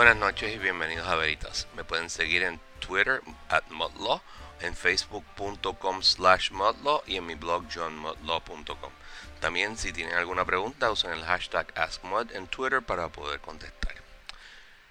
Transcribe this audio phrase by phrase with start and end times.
[0.00, 1.68] Buenas noches y bienvenidos a Veritas.
[1.76, 3.20] Me pueden seguir en Twitter
[3.50, 4.22] at Modlaw,
[4.62, 8.92] en facebook.com slash modlaw y en mi blog johnmodlaw.com.
[9.40, 13.92] También si tienen alguna pregunta usen el hashtag AskMod en Twitter para poder contestar.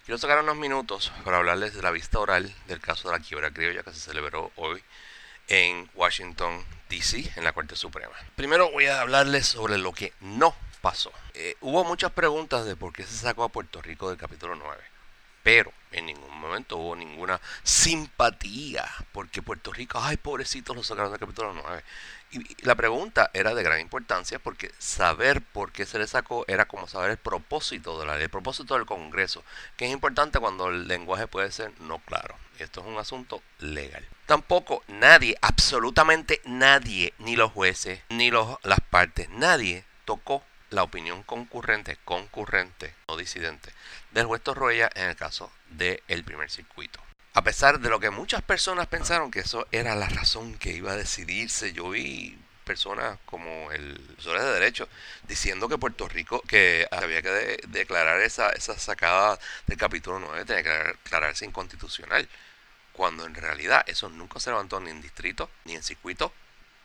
[0.05, 3.49] Quiero sacar unos minutos para hablarles de la vista oral del caso de la quiebra
[3.49, 4.83] criolla que se celebró hoy
[5.47, 8.13] en Washington, D.C., en la Corte Suprema.
[8.35, 11.11] Primero voy a hablarles sobre lo que no pasó.
[11.33, 14.83] Eh, hubo muchas preguntas de por qué se sacó a Puerto Rico del capítulo 9,
[15.43, 21.19] pero en ningún momento hubo ninguna simpatía porque Puerto Rico, ay pobrecitos, lo sacaron del
[21.19, 21.83] capítulo 9.
[22.31, 26.65] Y, la pregunta era de gran importancia porque saber por qué se le sacó era
[26.65, 29.43] como saber el propósito de la ley, el propósito del Congreso,
[29.77, 32.35] que es importante cuando el lenguaje puede ser no claro.
[32.59, 34.05] Esto es un asunto legal.
[34.25, 41.23] Tampoco nadie, absolutamente nadie, ni los jueces, ni los, las partes, nadie tocó la opinión
[41.23, 43.71] concurrente, concurrente, no disidente,
[44.11, 46.99] del juez Torroya en el caso del primer circuito.
[47.33, 50.91] A pesar de lo que muchas personas pensaron que eso era la razón que iba
[50.91, 52.37] a decidirse, yo vi
[52.69, 54.87] personas como el profesor de Derecho
[55.27, 60.63] diciendo que Puerto Rico, que había que declarar esa, esa sacada del capítulo 9, tenía
[60.63, 62.29] que declararse inconstitucional,
[62.93, 66.33] cuando en realidad eso nunca se levantó ni en distrito, ni en circuito,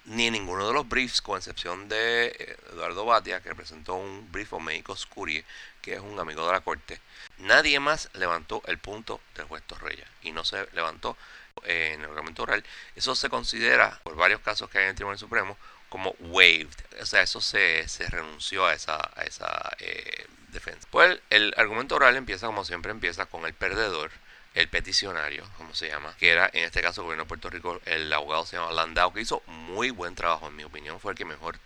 [0.06, 4.52] ni ninguno de los briefs, con excepción de eh, Eduardo Batia, que presentó un brief
[4.52, 5.44] o México Scurie,
[5.80, 7.00] que es un amigo de la corte.
[7.38, 11.16] Nadie más levantó el punto del juez Torreya y no se levantó
[11.64, 12.64] eh, en el reglamento oral.
[12.96, 15.56] Eso se considera, por varios casos que hay en el Tribunal Supremo,
[15.88, 16.74] como waived.
[17.00, 20.86] O sea, eso se, se renunció a esa, a esa eh, defensa.
[20.90, 24.10] Pues el argumento oral empieza, como siempre, empieza con el perdedor
[24.54, 27.80] el peticionario, como se llama, que era en este caso el gobierno de Puerto Rico,
[27.84, 31.18] el abogado se llama Landau, que hizo muy buen trabajo, en mi opinión, fue el
[31.18, 31.58] que mejor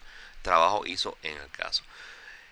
[0.43, 1.83] trabajo hizo en el caso.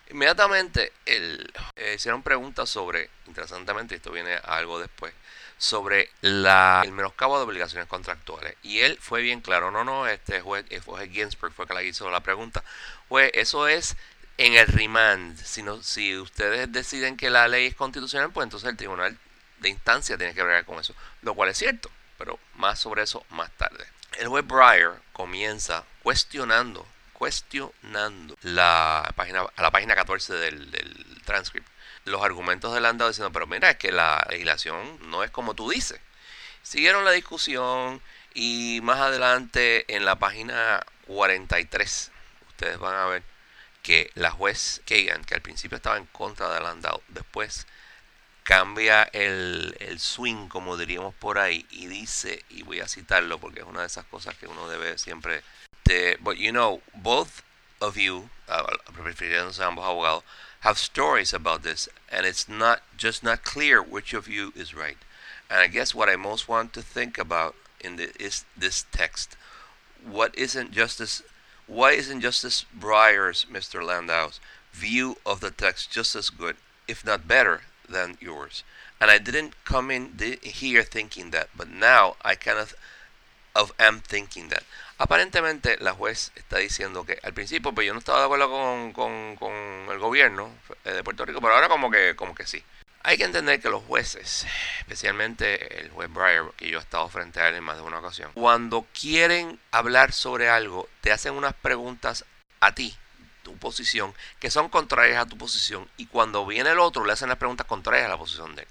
[0.09, 5.13] Inmediatamente el, eh, hicieron preguntas sobre, interesantemente, esto viene algo después,
[5.57, 8.55] sobre la, el menoscabo de obligaciones contractuales.
[8.61, 12.09] Y él fue bien claro, no, no, este juez, fue Ginsburg fue que le hizo
[12.11, 12.63] la pregunta.
[13.09, 13.97] Pues eso es
[14.37, 15.37] en el remand.
[15.39, 19.17] Si, si ustedes deciden que la ley es constitucional, pues entonces el tribunal
[19.59, 23.25] de instancia tiene que ver con eso, lo cual es cierto, pero más sobre eso
[23.29, 23.85] más tarde.
[24.17, 31.67] El juez Breyer comienza cuestionando, cuestionando la página, a la página 14 del, del transcript,
[32.05, 35.69] los argumentos de Landau diciendo, pero mira, es que la legislación no es como tú
[35.69, 35.99] dices.
[36.63, 38.01] Siguieron la discusión
[38.33, 42.11] y más adelante en la página 43,
[42.49, 43.23] ustedes van a ver
[43.81, 47.67] que la juez Kagan, que al principio estaba en contra de Landau, después
[48.47, 53.59] cambia el, el, swing, como diríamos por ahí, y dice, y voy a citarlo porque
[53.59, 55.43] es una de esas cosas que uno debe siempre...
[55.83, 57.43] De, but you know, both
[57.81, 58.63] of you, uh,
[59.03, 60.23] refiriéndose a ambos abogados,
[60.61, 64.97] have stories about this, and it's not just not clear which of you is right.
[65.49, 69.35] And I guess what I most want to think about in the, is this text.
[70.05, 71.21] What isn't Justice,
[71.67, 73.83] why isn't Justice Breyer's, Mr.
[73.83, 74.39] Landau's,
[74.71, 76.55] view of the text just as good,
[76.87, 78.63] if not better, than yours.
[78.99, 82.73] And I didn't come in here thinking that, but now I kind of,
[83.55, 84.63] of am thinking that.
[84.99, 88.93] Aparentemente la juez está diciendo que al principio pues yo no estaba de acuerdo con,
[88.93, 89.53] con, con
[89.91, 90.49] el gobierno
[90.85, 92.63] eh, de Puerto Rico, pero ahora como que, como que sí.
[93.03, 94.47] Hay que entender que los jueces,
[94.79, 97.99] especialmente el juez Breyer, que yo he estado frente a él en más de una
[97.99, 102.25] ocasión, cuando quieren hablar sobre algo, te hacen unas preguntas
[102.59, 102.97] a ti
[103.47, 107.29] tu posición que son contrarias a tu posición y cuando viene el otro le hacen
[107.29, 108.67] las preguntas contrarias a la posición de él.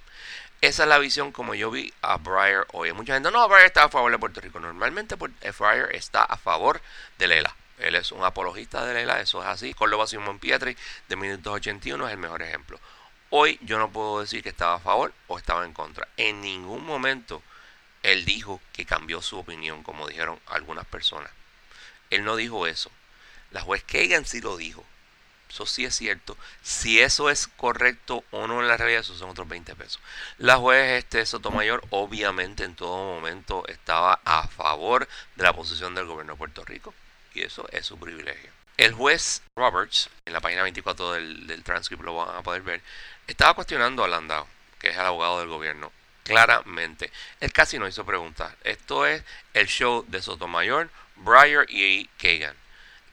[0.60, 2.92] Esa es la visión como yo vi a Breyer hoy.
[2.92, 4.60] Mucha gente, no, Breyer está a favor de Puerto Rico.
[4.60, 6.82] Normalmente eh, Breyer está a favor
[7.16, 7.56] de Lela.
[7.78, 9.72] Él es un apologista de Lela, eso es así.
[9.72, 10.76] Córdoba Simón Pietri
[11.08, 12.78] de 1981 es el mejor ejemplo.
[13.30, 16.06] Hoy yo no puedo decir que estaba a favor o estaba en contra.
[16.18, 17.42] En ningún momento
[18.02, 21.30] él dijo que cambió su opinión, como dijeron algunas personas.
[22.10, 22.90] Él no dijo eso.
[23.50, 24.84] La juez Kagan sí lo dijo.
[25.48, 26.36] Eso sí es cierto.
[26.62, 30.02] Si eso es correcto o no en la realidad, eso son otros 20 pesos.
[30.38, 36.06] La juez este Sotomayor obviamente en todo momento estaba a favor de la posición del
[36.06, 36.94] gobierno de Puerto Rico.
[37.32, 38.50] Y eso es su privilegio.
[38.76, 42.82] El juez Roberts, en la página 24 del, del transcript lo van a poder ver,
[43.26, 44.46] estaba cuestionando a Landau,
[44.78, 45.92] que es el abogado del gobierno,
[46.24, 47.10] claramente.
[47.40, 48.52] Él casi no hizo preguntas.
[48.64, 49.22] Esto es
[49.54, 52.56] el show de Sotomayor, Breyer y Kagan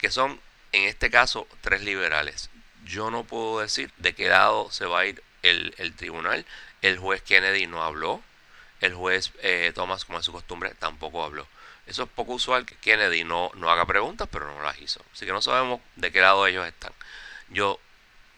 [0.03, 0.37] que son
[0.73, 2.49] en este caso tres liberales.
[2.83, 6.45] Yo no puedo decir de qué lado se va a ir el, tribunal.
[6.81, 8.21] El juez Kennedy no habló.
[8.81, 11.47] El juez eh, Thomas, como es su costumbre, tampoco habló.
[11.87, 15.01] Eso es poco usual que Kennedy no, no haga preguntas, pero no las hizo.
[15.13, 16.91] Así que no sabemos de qué lado ellos están.
[17.47, 17.79] Yo,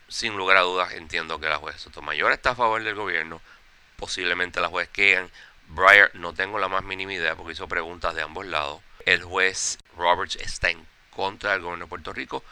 [0.07, 3.41] sin lugar a dudas, entiendo que la juez Sotomayor está a favor del gobierno,
[3.95, 5.31] posiblemente la juez Keegan.
[5.69, 8.83] Breyer no tengo la más mínima idea porque hizo preguntas de ambos lados.
[9.07, 10.69] El juez Roberts está
[11.15, 12.43] contra del gobierno de Puerto Rico.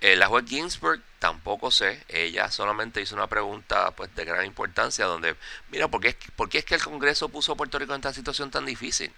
[0.00, 2.04] Eh, la juez Ginsburg tampoco sé.
[2.08, 5.36] Ella solamente hizo una pregunta pues de gran importancia donde,
[5.70, 8.12] mira, ¿por qué, es, ¿por es que el Congreso puso a Puerto Rico en esta
[8.12, 9.12] situación tan difícil?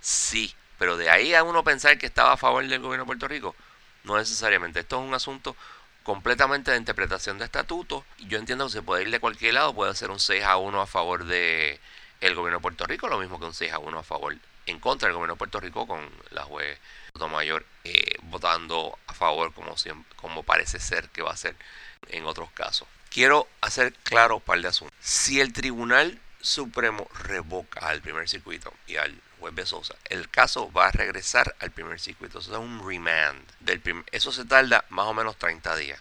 [0.00, 3.28] Sí, pero de ahí a uno pensar que estaba a favor del gobierno de Puerto
[3.28, 3.54] Rico,
[4.04, 4.80] no necesariamente.
[4.80, 5.56] Esto es un asunto
[6.02, 8.04] completamente de interpretación de estatuto.
[8.18, 10.80] Yo entiendo que se puede ir de cualquier lado, puede ser un 6 a 1
[10.80, 11.80] a favor de
[12.20, 14.36] el gobierno de Puerto Rico, lo mismo que un 6 a 1 a favor
[14.66, 16.78] en contra del gobierno de Puerto Rico con la juez
[17.16, 19.76] Sotomayor eh, votando a favor como,
[20.16, 21.54] como parece ser que va a ser
[22.08, 22.88] en otros casos.
[23.08, 24.96] Quiero hacer claro un par de asuntos.
[24.98, 30.88] Si el Tribunal Supremo revoca al primer circuito y al juez Besosa, el caso va
[30.88, 32.40] a regresar al primer circuito.
[32.40, 33.40] Eso es un remand.
[34.10, 36.00] Eso se tarda más o menos 30 días.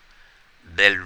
[0.63, 0.99] Del,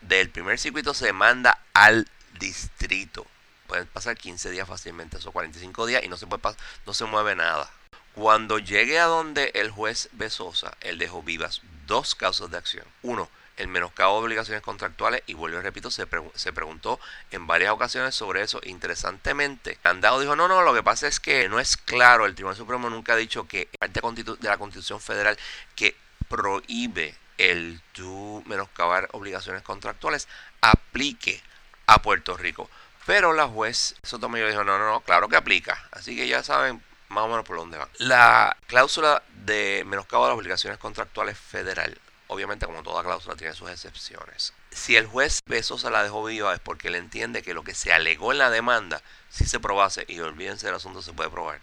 [0.00, 2.08] del primer circuito se manda al
[2.38, 3.26] distrito.
[3.66, 6.56] Pueden pasar 15 días fácilmente, esos 45 días y no se, puede
[6.86, 7.70] no se mueve nada.
[8.14, 12.84] Cuando llegue a donde el juez Besosa, él dejó vivas dos causas de acción.
[13.02, 16.98] Uno, el menoscabo de obligaciones contractuales y vuelvo y repito, se, se, preguntó
[17.30, 18.60] en varias ocasiones sobre eso.
[18.64, 22.56] Interesantemente, Andado dijo, no, no, lo que pasa es que no es claro, el Tribunal
[22.56, 25.38] Supremo nunca ha dicho que parte de la Constitución Federal
[25.76, 25.94] que
[26.28, 30.26] prohíbe el tú menoscabar obligaciones contractuales
[30.60, 31.42] aplique
[31.86, 32.70] a Puerto Rico.
[33.06, 35.88] Pero la juez Sotomayor dijo, no, no, no, claro que aplica.
[35.90, 37.88] Así que ya saben más o menos por dónde va.
[37.98, 43.68] La cláusula de menoscabo de las obligaciones contractuales federal obviamente como toda cláusula tiene sus
[43.70, 44.52] excepciones.
[44.70, 47.92] Si el juez Besosa la dejó viva es porque él entiende que lo que se
[47.92, 51.60] alegó en la demanda, si se probase, y olvídense del asunto, se puede probar,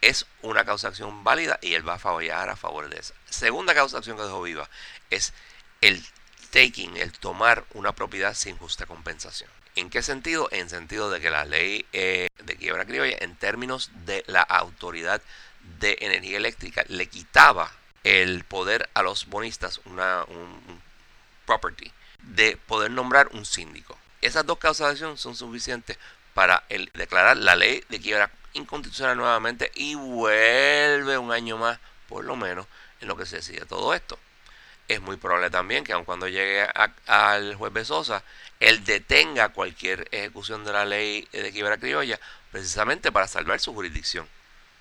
[0.00, 3.14] es una causa de acción válida y él va a fallar a favor de esa.
[3.30, 4.68] Segunda causa de acción que dejó viva
[5.10, 5.32] es
[5.80, 6.04] el
[6.50, 9.50] taking, el tomar una propiedad sin justa compensación.
[9.76, 10.48] ¿En qué sentido?
[10.52, 15.20] En sentido de que la ley eh, de quiebra criolla, en términos de la autoridad
[15.78, 17.70] de energía eléctrica, le quitaba
[18.02, 20.80] el poder a los bonistas, una, un,
[21.44, 21.92] property,
[22.22, 23.98] de poder nombrar un síndico.
[24.22, 25.98] Esas dos causas de acción son suficientes
[26.32, 26.64] para
[26.94, 31.78] declarar la ley de quiebra inconstitucional nuevamente y vuelve un año más,
[32.08, 32.66] por lo menos,
[33.02, 34.18] en lo que se decide todo esto.
[34.88, 36.66] Es muy probable también que aun cuando llegue
[37.06, 38.22] al juez Besosa,
[38.60, 42.20] él detenga cualquier ejecución de la ley de quiebra criolla
[42.52, 44.28] precisamente para salvar su jurisdicción.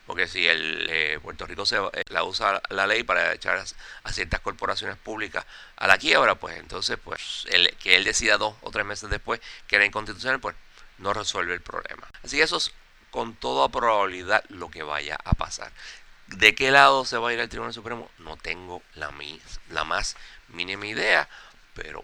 [0.05, 3.63] Porque si el eh, Puerto Rico se eh, la usa la ley para echar
[4.03, 5.45] a, ciertas corporaciones públicas
[5.77, 7.45] a la quiebra, pues entonces pues
[7.79, 10.55] que él decida dos o tres meses después que era inconstitucional, pues
[10.99, 12.07] no resuelve el problema.
[12.23, 12.71] Así que eso es
[13.09, 15.71] con toda probabilidad lo que vaya a pasar.
[16.27, 18.09] ¿De qué lado se va a ir el Tribunal Supremo?
[18.17, 19.13] No tengo la,
[19.69, 20.15] la más
[20.49, 21.29] mínima idea,
[21.75, 22.03] pero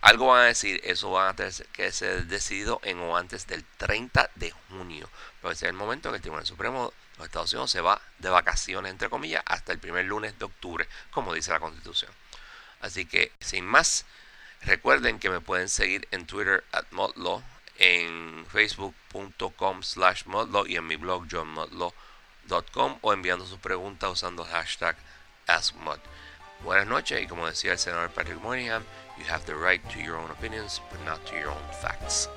[0.00, 3.64] algo van a decir, eso va a tener que ser decidido en o antes del
[3.76, 5.08] 30 de junio.
[5.40, 8.30] Puede ser el momento que el Tribunal Supremo de los Estados Unidos se va de
[8.30, 12.10] vacaciones, entre comillas, hasta el primer lunes de octubre, como dice la Constitución.
[12.80, 14.06] Así que, sin más,
[14.62, 16.86] recuerden que me pueden seguir en Twitter at
[17.78, 21.92] en facebook.com slash modlaw y en mi blog johnmodlaw.com
[23.00, 24.96] o enviando sus preguntas usando el hashtag
[25.46, 25.98] AskMod.
[26.64, 28.84] Buenas noches y como decía el senador Patrick Moynihan,
[29.18, 32.28] You have the right to your own opinions, but not to your own facts.